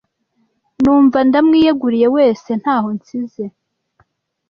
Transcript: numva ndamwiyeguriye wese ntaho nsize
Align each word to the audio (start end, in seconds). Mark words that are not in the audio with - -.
numva 0.81 1.17
ndamwiyeguriye 1.27 2.07
wese 2.15 2.49
ntaho 2.61 2.87
nsize 2.97 3.45